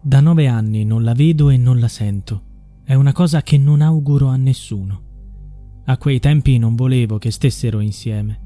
Da 0.00 0.20
nove 0.20 0.46
anni 0.46 0.84
non 0.84 1.02
la 1.02 1.12
vedo 1.12 1.50
e 1.50 1.56
non 1.56 1.80
la 1.80 1.88
sento. 1.88 2.42
È 2.84 2.94
una 2.94 3.12
cosa 3.12 3.42
che 3.42 3.58
non 3.58 3.80
auguro 3.80 4.28
a 4.28 4.36
nessuno. 4.36 5.02
A 5.86 5.98
quei 5.98 6.20
tempi 6.20 6.56
non 6.56 6.76
volevo 6.76 7.18
che 7.18 7.32
stessero 7.32 7.80
insieme. 7.80 8.40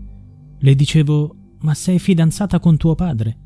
Le 0.59 0.75
dicevo, 0.75 1.37
ma 1.61 1.75
sei 1.75 1.99
fidanzata 1.99 2.59
con 2.59 2.79
tuo 2.79 2.95
padre? 2.95 3.39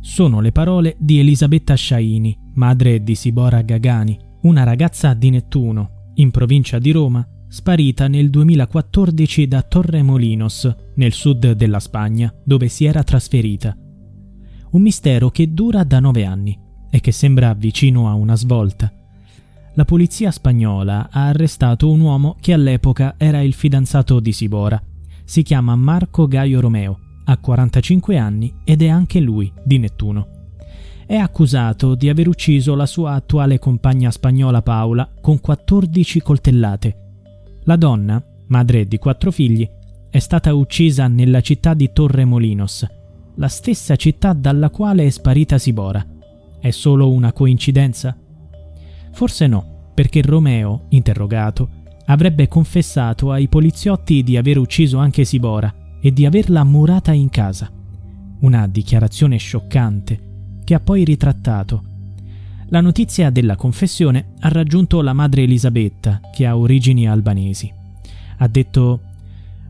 Sono 0.00 0.40
le 0.40 0.50
parole 0.50 0.96
di 0.98 1.20
Elisabetta 1.20 1.74
Sciaini, 1.74 2.36
madre 2.54 3.02
di 3.02 3.14
Sibora 3.14 3.62
Gagani, 3.62 4.18
una 4.42 4.64
ragazza 4.64 5.14
di 5.14 5.30
Nettuno, 5.30 6.10
in 6.14 6.30
provincia 6.30 6.78
di 6.78 6.90
Roma, 6.90 7.26
sparita 7.48 8.08
nel 8.08 8.30
2014 8.30 9.46
da 9.46 9.62
Torremolinos, 9.62 10.74
nel 10.96 11.12
sud 11.12 11.52
della 11.52 11.80
Spagna, 11.80 12.34
dove 12.44 12.68
si 12.68 12.84
era 12.84 13.04
trasferita. 13.04 13.76
Un 14.72 14.82
mistero 14.82 15.30
che 15.30 15.52
dura 15.52 15.84
da 15.84 16.00
nove 16.00 16.24
anni 16.24 16.68
e 16.90 17.00
che 17.00 17.12
sembra 17.12 17.54
vicino 17.54 18.08
a 18.08 18.14
una 18.14 18.36
svolta 18.36 18.92
la 19.74 19.84
polizia 19.84 20.32
spagnola 20.32 21.08
ha 21.10 21.28
arrestato 21.28 21.90
un 21.90 22.00
uomo 22.00 22.36
che 22.40 22.52
all'epoca 22.52 23.14
era 23.16 23.40
il 23.40 23.54
fidanzato 23.54 24.18
di 24.18 24.32
Sibora. 24.32 24.82
Si 25.24 25.42
chiama 25.42 25.76
Marco 25.76 26.26
Gaio 26.26 26.60
Romeo, 26.60 26.98
ha 27.24 27.38
45 27.38 28.18
anni 28.18 28.52
ed 28.64 28.82
è 28.82 28.88
anche 28.88 29.20
lui 29.20 29.50
di 29.62 29.78
Nettuno. 29.78 30.26
È 31.06 31.14
accusato 31.14 31.94
di 31.94 32.08
aver 32.08 32.26
ucciso 32.26 32.74
la 32.74 32.86
sua 32.86 33.12
attuale 33.12 33.58
compagna 33.58 34.10
spagnola 34.10 34.60
Paola 34.60 35.08
con 35.20 35.40
14 35.40 36.20
coltellate. 36.20 36.96
La 37.64 37.76
donna, 37.76 38.22
madre 38.48 38.86
di 38.86 38.98
quattro 38.98 39.30
figli, 39.30 39.68
è 40.10 40.18
stata 40.18 40.52
uccisa 40.52 41.06
nella 41.06 41.40
città 41.40 41.74
di 41.74 41.90
Torremolinos, 41.92 42.86
la 43.36 43.48
stessa 43.48 43.94
città 43.94 44.32
dalla 44.32 44.68
quale 44.70 45.06
è 45.06 45.10
sparita 45.10 45.58
Sibora. 45.58 46.04
È 46.60 46.70
solo 46.70 47.10
una 47.10 47.32
coincidenza? 47.32 48.16
Forse 49.12 49.46
no, 49.46 49.92
perché 49.94 50.22
Romeo, 50.22 50.84
interrogato, 50.90 51.68
avrebbe 52.06 52.48
confessato 52.48 53.32
ai 53.32 53.48
poliziotti 53.48 54.22
di 54.22 54.36
aver 54.36 54.58
ucciso 54.58 54.98
anche 54.98 55.24
Sibora 55.24 55.72
e 56.00 56.12
di 56.12 56.26
averla 56.26 56.64
murata 56.64 57.12
in 57.12 57.30
casa. 57.30 57.70
Una 58.40 58.66
dichiarazione 58.66 59.36
scioccante 59.36 60.28
che 60.64 60.74
ha 60.74 60.80
poi 60.80 61.04
ritrattato. 61.04 61.84
La 62.68 62.80
notizia 62.80 63.30
della 63.30 63.56
confessione 63.56 64.34
ha 64.40 64.48
raggiunto 64.48 65.02
la 65.02 65.12
madre 65.12 65.42
Elisabetta, 65.42 66.20
che 66.32 66.46
ha 66.46 66.56
origini 66.56 67.08
albanesi. 67.08 67.72
Ha 68.38 68.48
detto 68.48 69.00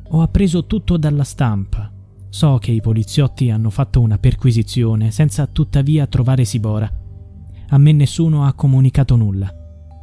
Ho 0.08 0.22
appreso 0.22 0.66
tutto 0.66 0.96
dalla 0.96 1.24
stampa. 1.24 1.89
So 2.30 2.58
che 2.58 2.70
i 2.70 2.80
poliziotti 2.80 3.50
hanno 3.50 3.70
fatto 3.70 4.00
una 4.00 4.18
perquisizione 4.18 5.10
senza 5.10 5.46
tuttavia 5.46 6.06
trovare 6.06 6.44
Sibora 6.44 7.00
a 7.72 7.78
me 7.78 7.92
nessuno 7.92 8.44
ha 8.46 8.52
comunicato 8.52 9.16
nulla. 9.16 9.52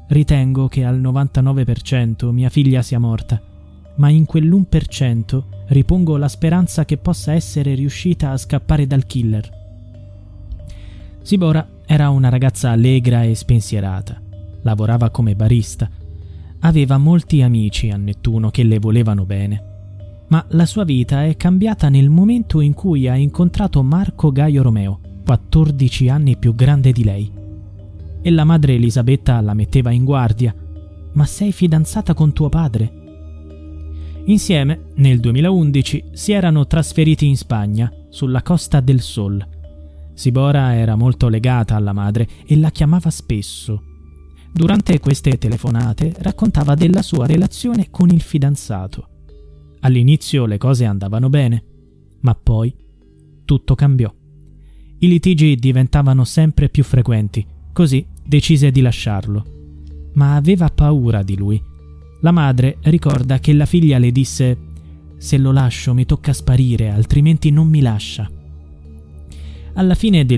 Ritengo 0.07 0.67
che 0.67 0.85
al 0.85 1.01
99% 1.01 2.29
mia 2.31 2.49
figlia 2.49 2.81
sia 2.81 2.99
morta, 2.99 3.41
ma 3.95 4.09
in 4.09 4.25
quell'1% 4.29 5.43
ripongo 5.67 6.15
la 6.15 6.29
speranza 6.29 6.85
che 6.85 6.97
possa 6.97 7.33
essere 7.33 7.75
riuscita 7.75 8.31
a 8.31 8.37
scappare 8.37 8.87
dal 8.87 9.05
killer. 9.05 9.55
Sibora 11.21 11.67
era 11.85 12.09
una 12.09 12.29
ragazza 12.29 12.71
allegra 12.71 13.23
e 13.23 13.35
spensierata. 13.35 14.21
Lavorava 14.61 15.09
come 15.09 15.35
barista. 15.35 15.89
Aveva 16.59 16.97
molti 16.97 17.41
amici 17.41 17.89
a 17.89 17.97
Nettuno 17.97 18.49
che 18.49 18.63
le 18.63 18.79
volevano 18.79 19.25
bene. 19.25 19.76
Ma 20.29 20.45
la 20.49 20.65
sua 20.65 20.83
vita 20.83 21.25
è 21.25 21.37
cambiata 21.37 21.89
nel 21.89 22.09
momento 22.09 22.59
in 22.59 22.73
cui 22.73 23.07
ha 23.07 23.15
incontrato 23.15 23.81
Marco 23.83 24.31
Gaio 24.31 24.61
Romeo, 24.61 24.99
14 25.23 26.09
anni 26.09 26.37
più 26.37 26.53
grande 26.53 26.91
di 26.91 27.03
lei 27.03 27.37
e 28.27 28.31
la 28.31 28.43
madre 28.43 28.73
Elisabetta 28.73 29.39
la 29.39 29.53
metteva 29.53 29.91
in 29.91 30.03
guardia. 30.03 30.53
Ma 31.13 31.25
sei 31.25 31.53
fidanzata 31.53 32.13
con 32.13 32.33
tuo 32.33 32.49
padre? 32.49 32.91
Insieme, 34.25 34.91
nel 34.95 35.21
2011, 35.21 36.03
si 36.11 36.33
erano 36.33 36.67
trasferiti 36.67 37.25
in 37.25 37.37
Spagna, 37.37 37.89
sulla 38.09 38.41
Costa 38.41 38.81
del 38.81 38.99
Sol. 38.99 39.45
Sibora 40.13 40.75
era 40.75 40.95
molto 40.95 41.29
legata 41.29 41.75
alla 41.75 41.93
madre 41.93 42.27
e 42.45 42.57
la 42.57 42.69
chiamava 42.69 43.09
spesso. 43.09 43.81
Durante 44.51 44.99
queste 44.99 45.37
telefonate 45.37 46.13
raccontava 46.17 46.75
della 46.75 47.01
sua 47.01 47.25
relazione 47.25 47.87
con 47.89 48.09
il 48.09 48.21
fidanzato. 48.21 49.07
All'inizio 49.87 50.45
le 50.45 50.57
cose 50.57 50.83
andavano 50.83 51.29
bene, 51.29 51.63
ma 52.19 52.35
poi 52.35 52.75
tutto 53.45 53.73
cambiò. 53.73 54.13
I 54.99 55.07
litigi 55.07 55.55
diventavano 55.55 56.25
sempre 56.25 56.67
più 56.67 56.83
frequenti, 56.83 57.45
così 57.71 58.05
decise 58.21 58.69
di 58.69 58.81
lasciarlo. 58.81 59.45
Ma 60.15 60.35
aveva 60.35 60.67
paura 60.67 61.23
di 61.23 61.37
lui. 61.37 61.61
La 62.19 62.31
madre 62.31 62.79
ricorda 62.81 63.39
che 63.39 63.53
la 63.53 63.65
figlia 63.65 63.97
le 63.97 64.11
disse 64.11 64.57
Se 65.15 65.37
lo 65.37 65.53
lascio 65.53 65.93
mi 65.93 66.05
tocca 66.05 66.33
sparire, 66.33 66.89
altrimenti 66.89 67.49
non 67.49 67.69
mi 67.69 67.79
lascia. 67.79 68.29
Alla 69.75 69.95
fine 69.95 70.25
del 70.25 70.37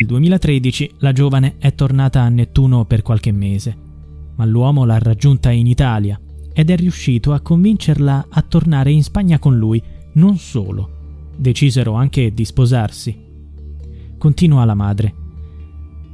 Nel 0.00 0.10
2013 0.10 0.92
la 0.98 1.10
giovane 1.10 1.56
è 1.58 1.74
tornata 1.74 2.20
a 2.20 2.28
Nettuno 2.28 2.84
per 2.84 3.02
qualche 3.02 3.32
mese, 3.32 3.76
ma 4.36 4.44
l'uomo 4.44 4.84
l'ha 4.84 4.98
raggiunta 4.98 5.50
in 5.50 5.66
Italia 5.66 6.20
ed 6.52 6.70
è 6.70 6.76
riuscito 6.76 7.32
a 7.32 7.40
convincerla 7.40 8.28
a 8.30 8.42
tornare 8.42 8.92
in 8.92 9.02
Spagna 9.02 9.40
con 9.40 9.58
lui. 9.58 9.82
Non 10.12 10.36
solo, 10.36 11.32
decisero 11.36 11.94
anche 11.94 12.32
di 12.32 12.44
sposarsi. 12.44 13.18
Continua 14.16 14.64
la 14.64 14.74
madre. 14.74 15.14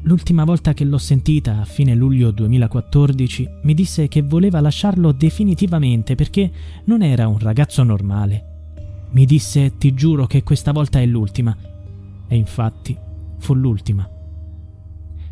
L'ultima 0.04 0.44
volta 0.44 0.72
che 0.72 0.84
l'ho 0.84 0.96
sentita, 0.96 1.60
a 1.60 1.66
fine 1.66 1.94
luglio 1.94 2.30
2014, 2.30 3.48
mi 3.64 3.74
disse 3.74 4.08
che 4.08 4.22
voleva 4.22 4.62
lasciarlo 4.62 5.12
definitivamente 5.12 6.14
perché 6.14 6.50
non 6.84 7.02
era 7.02 7.28
un 7.28 7.38
ragazzo 7.38 7.82
normale. 7.82 8.70
Mi 9.10 9.26
disse 9.26 9.76
ti 9.76 9.92
giuro 9.92 10.26
che 10.26 10.42
questa 10.42 10.72
volta 10.72 11.00
è 11.00 11.04
l'ultima. 11.04 11.54
E 12.26 12.34
infatti 12.34 13.03
fu 13.44 13.52
l'ultima. 13.52 14.08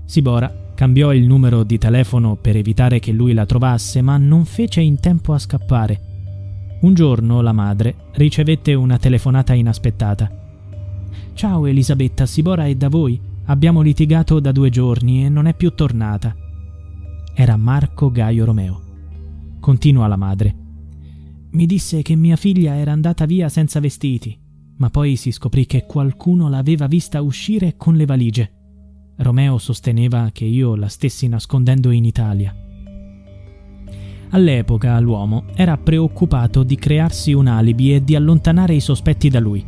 Sibora 0.05 0.73
cambiò 0.75 1.15
il 1.15 1.27
numero 1.27 1.63
di 1.63 1.79
telefono 1.79 2.37
per 2.37 2.57
evitare 2.57 3.01
che 3.01 3.11
lui 3.11 3.33
la 3.33 3.47
trovasse, 3.47 4.03
ma 4.03 4.19
non 4.19 4.45
fece 4.45 4.83
in 4.83 5.01
tempo 5.01 5.33
a 5.33 5.39
scappare. 5.39 6.79
Un 6.83 6.93
giorno 6.93 7.41
la 7.41 7.53
madre 7.53 8.11
ricevette 8.13 8.75
una 8.75 8.99
telefonata 8.99 9.55
inaspettata. 9.55 10.31
Ciao 11.33 11.65
Elisabetta, 11.65 12.27
Sibora 12.27 12.67
è 12.67 12.75
da 12.75 12.89
voi. 12.89 13.19
Abbiamo 13.47 13.81
litigato 13.81 14.39
da 14.39 14.53
due 14.53 14.69
giorni 14.69 15.25
e 15.25 15.31
non 15.31 15.47
è 15.47 15.55
più 15.55 15.75
tornata. 15.75 16.37
Era 17.35 17.57
Marco 17.57 18.11
Gaio 18.11 18.45
Romeo. 18.45 18.81
Continua 19.59 20.07
la 20.07 20.17
madre. 20.17 20.55
Mi 21.53 21.65
disse 21.65 22.03
che 22.03 22.15
mia 22.15 22.37
figlia 22.37 22.75
era 22.75 22.93
andata 22.93 23.25
via 23.25 23.49
senza 23.49 23.81
vestiti 23.81 24.42
ma 24.77 24.91
poi 24.91 25.17
si 25.17 25.31
scoprì 25.31 25.67
che 25.67 25.87
qualcuno 25.87 26.49
l'aveva 26.49 26.87
vista 26.87 27.21
uscire 27.23 27.75
con 27.77 27.95
le 27.95 28.07
valigie. 28.07 28.53
Romeo 29.17 29.59
sosteneva 29.59 30.31
che 30.33 30.45
io 30.45 30.75
la 30.75 30.89
stessi 30.89 31.29
nascondendo 31.29 31.91
in 31.91 32.05
Italia. 32.05 32.55
All'epoca 34.31 34.99
l'uomo 34.99 35.45
era 35.55 35.77
preoccupato 35.77 36.63
di 36.63 36.77
crearsi 36.77 37.33
un 37.33 37.47
alibi 37.47 37.95
e 37.95 38.03
di 38.03 38.15
allontanare 38.15 38.75
i 38.75 38.81
sospetti 38.81 39.29
da 39.29 39.41
lui. 39.41 39.65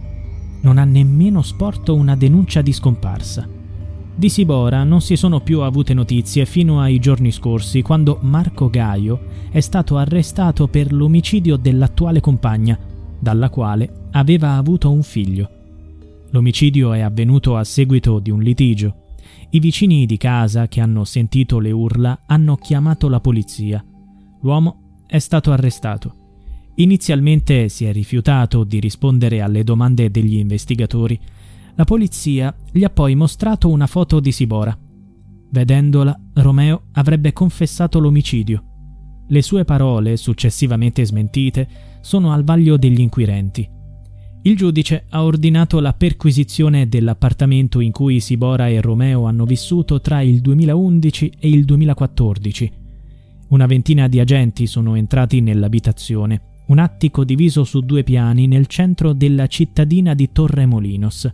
Non 0.63 0.79
ha 0.79 0.85
nemmeno 0.85 1.43
sporto 1.43 1.95
una 1.95 2.17
denuncia 2.17 2.63
di 2.63 2.73
scomparsa. 2.73 3.47
Di 4.17 4.29
Sibora 4.29 4.85
non 4.85 5.01
si 5.03 5.17
sono 5.17 5.41
più 5.41 5.61
avute 5.61 5.93
notizie 5.93 6.47
fino 6.47 6.81
ai 6.81 6.99
giorni 6.99 7.31
scorsi, 7.31 7.83
quando 7.83 8.19
Marco 8.23 8.71
Gaio 8.71 9.21
è 9.51 9.61
stato 9.61 9.99
arrestato 9.99 10.69
per 10.69 10.93
l'omicidio 10.93 11.57
dell'attuale 11.57 12.21
compagna, 12.21 12.79
dalla 13.25 13.49
quale 13.49 14.09
aveva 14.13 14.57
avuto 14.57 14.93
un 14.93 15.03
figlio. 15.03 15.51
L'omicidio 16.31 16.93
è 16.93 17.01
avvenuto 17.01 17.57
a 17.57 17.65
seguito 17.65 18.19
di 18.19 18.31
un 18.31 18.43
litigio. 18.43 19.15
I 19.51 19.59
vicini 19.61 20.05
di 20.05 20.19
casa 20.19 20.69
che 20.69 20.81
hanno 20.81 21.05
sentito 21.05 21.59
le 21.59 21.73
urla 21.73 22.25
hanno 22.27 22.57
chiamato 22.57 23.09
la 23.09 23.21
polizia. 23.21 23.83
L'uomo 24.43 25.01
è 25.07 25.19
stato 25.19 25.53
arrestato. 25.53 26.15
Inizialmente 26.77 27.69
si 27.71 27.87
è 27.87 27.93
rifiutato 27.93 28.63
di 28.63 28.79
rispondere 28.79 29.41
alle 29.41 29.65
domande 29.65 30.11
degli 30.11 30.37
investigatori. 30.37 31.19
La 31.77 31.85
polizia 31.85 32.55
gli 32.71 32.85
ha 32.85 32.91
poi 32.91 33.15
mostrato 33.15 33.71
una 33.71 33.87
foto 33.87 34.21
di 34.21 34.33
Sibora. 34.33 34.77
Vedendola, 35.51 36.19
Romeo 36.35 36.89
avrebbe 36.93 37.33
confessato 37.33 37.99
l'omicidio. 38.01 38.74
Le 39.27 39.43
sue 39.43 39.65
parole, 39.65 40.17
successivamente 40.17 41.05
smentite, 41.05 41.69
sono 42.01 42.33
al 42.33 42.45
vaglio 42.45 42.77
degli 42.77 43.01
inquirenti. 43.01 43.69
Il 44.43 44.57
giudice 44.57 45.07
ha 45.09 45.25
ordinato 45.25 45.81
la 45.81 45.95
perquisizione 45.95 46.87
dell'appartamento 46.87 47.81
in 47.81 47.93
cui 47.93 48.21
Sibora 48.21 48.69
e 48.69 48.83
Romeo 48.83 49.25
hanno 49.25 49.47
vissuto 49.47 50.03
tra 50.03 50.21
il 50.21 50.43
2011 50.43 51.33
e 51.39 51.49
il 51.49 51.65
2014. 51.65 52.73
Una 53.49 53.65
ventina 53.65 54.07
di 54.07 54.21
agenti 54.21 54.67
sono 54.67 54.97
entrati 54.97 55.41
nell'abitazione, 55.41 56.63
un 56.67 56.79
attico 56.79 57.25
diviso 57.25 57.65
su 57.65 57.81
due 57.81 58.03
piani 58.03 58.47
nel 58.47 58.67
centro 58.67 59.15
della 59.15 59.47
cittadina 59.47 60.13
di 60.13 60.31
Torremolinos. 60.31 61.33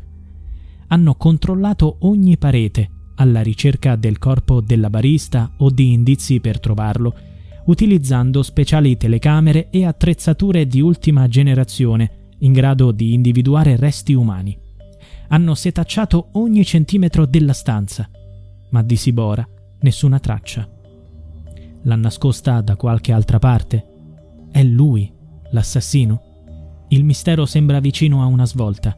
Hanno 0.87 1.15
controllato 1.17 1.97
ogni 2.01 2.37
parete 2.37 2.91
alla 3.17 3.43
ricerca 3.43 3.97
del 3.97 4.19
corpo 4.19 4.61
della 4.61 4.89
barista 4.89 5.53
o 5.59 5.71
di 5.71 5.93
indizi 5.93 6.39
per 6.39 6.61
trovarlo, 6.61 7.15
utilizzando 7.67 8.43
speciali 8.43 8.97
telecamere 8.97 9.69
e 9.71 9.85
attrezzature 9.85 10.67
di 10.67 10.81
ultima 10.81 11.29
generazione 11.29 12.29
in 12.39 12.53
grado 12.53 12.93
di 12.93 13.13
individuare 13.15 13.77
resti 13.77 14.15
umani. 14.15 14.59
Hanno 15.29 15.55
setacciato 15.55 16.31
ogni 16.33 16.65
centimetro 16.65 17.27
della 17.27 17.53
stanza, 17.53 18.09
ma 18.71 18.83
di 18.83 18.97
Sibora 18.97 19.47
nessuna 19.81 20.19
traccia. 20.19 20.69
L'ha 21.83 21.97
nascosta 21.97 22.61
da 22.61 22.77
qualche 22.77 23.13
altra 23.13 23.39
parte? 23.39 23.87
È 24.51 24.63
lui 24.63 25.11
l'assassino? 25.51 26.23
Il 26.89 27.05
mistero 27.05 27.47
sembra 27.47 27.79
vicino 27.79 28.23
a 28.23 28.27
una 28.27 28.45
svolta. 28.45 28.97